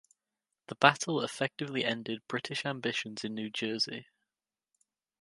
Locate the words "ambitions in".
2.65-3.35